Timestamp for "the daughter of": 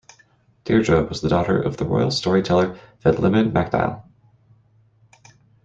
1.21-1.77